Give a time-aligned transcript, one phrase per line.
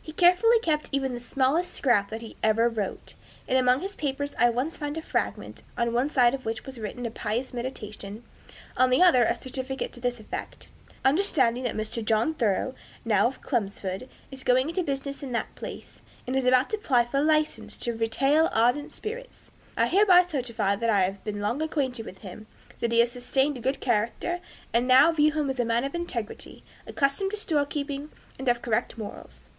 [0.00, 3.14] He carefully kept even the smallest scrap that he ever wrote,
[3.48, 6.78] and among his papers I once found a fragment, on one side of which was
[6.78, 8.22] written a pious meditation, and
[8.76, 10.68] on the other a certificate to this effect:
[11.04, 12.04] "Understanding that Mr.
[12.04, 16.70] John Thoreau, now of Chelmsford, is going into business in that place, and is about
[16.70, 21.40] to apply for license to retail ardent spirits, I hereby certify that I have been
[21.40, 22.46] long acquainted with him,
[22.78, 24.38] that he has sustained a good character,
[24.72, 28.62] and now view him as a man of integrity, accustomed to store keeping, and of
[28.62, 29.50] correct morals."